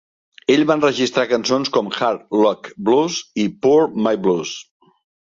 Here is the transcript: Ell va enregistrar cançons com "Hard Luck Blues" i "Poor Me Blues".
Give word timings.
Ell 0.53 0.63
va 0.71 0.77
enregistrar 0.79 1.25
cançons 1.33 1.71
com 1.77 1.93
"Hard 1.99 2.25
Luck 2.41 2.73
Blues" 2.91 3.23
i 3.45 3.49
"Poor 3.67 3.89
Me 4.09 4.19
Blues". 4.27 4.61